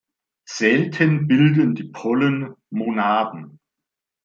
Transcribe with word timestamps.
Selten 0.49 1.27
bilden 1.27 1.75
die 1.75 1.83
Pollen 1.91 2.55
Monaden. 2.71 3.59